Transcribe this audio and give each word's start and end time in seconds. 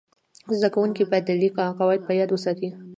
زده 0.57 0.69
کوونکي 0.73 1.03
باید 1.09 1.25
د 1.27 1.31
لیک 1.41 1.53
قواعد 1.77 2.01
په 2.07 2.11
یاد 2.19 2.29
وساتي. 2.31 2.69